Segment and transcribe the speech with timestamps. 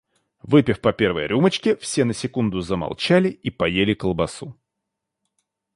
[0.41, 4.57] Выпив по первой рюмочке, все на секунду замолчали и поели колбасу.